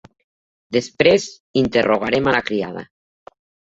[0.77, 1.29] Després
[1.63, 2.89] interrogarem a la criada.